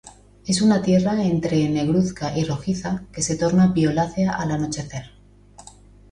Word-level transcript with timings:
Es 0.47 0.63
una 0.63 0.81
tierra 0.81 1.23
entre 1.23 1.69
negruzca 1.69 2.35
y 2.35 2.43
rojiza 2.43 3.03
que 3.13 3.21
se 3.21 3.35
torna 3.35 3.67
violácea 3.67 4.31
al 4.31 4.49
anochecer. 4.49 5.11